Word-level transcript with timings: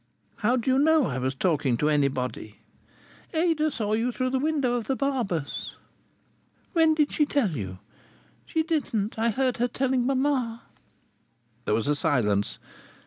"How 0.37 0.55
do 0.55 0.71
you 0.71 0.79
know 0.79 1.05
I 1.05 1.19
was 1.19 1.35
talking 1.35 1.77
to 1.77 1.87
anybody?" 1.87 2.57
"Ada 3.35 3.69
saw 3.69 3.93
you 3.93 4.11
through 4.11 4.31
the 4.31 4.39
window 4.39 4.73
of 4.73 4.87
the 4.87 4.95
barber's." 4.95 5.75
"When 6.73 6.95
did 6.95 7.11
she 7.11 7.27
tell 7.27 7.51
you?" 7.51 7.77
"She 8.43 8.63
didn't. 8.63 9.19
I 9.19 9.29
heard 9.29 9.57
her 9.57 9.67
telling 9.67 10.07
mamma." 10.07 10.63
There 11.65 11.75
was 11.75 11.87
a 11.87 11.93
silence. 11.93 12.57